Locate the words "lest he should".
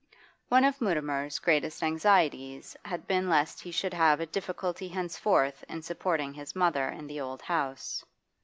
3.29-3.93